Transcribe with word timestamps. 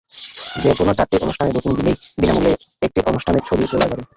যেকোনো 0.63 0.91
চারটি 0.97 1.15
অনুষ্ঠানের 1.17 1.53
বুকিং 1.55 1.71
দিলেই 1.77 1.97
বিনা 2.17 2.33
মূল্যে 2.35 2.51
একটি 2.81 2.99
অনুষ্ঠানের 3.09 3.43
ছবি 3.47 3.63
তোলানো 3.71 3.89
যাবে। 3.91 4.03